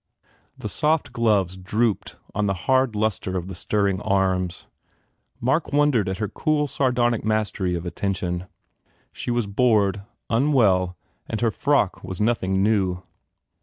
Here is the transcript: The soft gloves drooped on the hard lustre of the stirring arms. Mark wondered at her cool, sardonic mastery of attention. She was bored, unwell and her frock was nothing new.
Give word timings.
The 0.57 0.67
soft 0.67 1.13
gloves 1.13 1.55
drooped 1.55 2.17
on 2.33 2.47
the 2.47 2.55
hard 2.65 2.95
lustre 2.95 3.37
of 3.37 3.47
the 3.47 3.53
stirring 3.53 4.01
arms. 4.01 4.65
Mark 5.39 5.71
wondered 5.71 6.09
at 6.09 6.17
her 6.17 6.27
cool, 6.27 6.65
sardonic 6.67 7.23
mastery 7.23 7.75
of 7.75 7.85
attention. 7.85 8.47
She 9.13 9.29
was 9.29 9.45
bored, 9.45 10.01
unwell 10.27 10.97
and 11.29 11.39
her 11.41 11.51
frock 11.51 12.03
was 12.03 12.19
nothing 12.19 12.63
new. 12.63 13.03